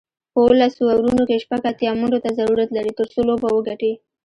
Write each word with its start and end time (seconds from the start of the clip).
په 0.33 0.37
اوولس 0.43 0.73
اورونو 0.83 1.23
کې 1.29 1.41
شپږ 1.43 1.61
اتیا 1.71 1.91
منډو 1.99 2.19
ته 2.23 2.29
ضرورت 2.39 2.69
لري، 2.75 2.91
ترڅو 2.99 3.19
لوبه 3.29 3.47
وګټي 3.51 3.93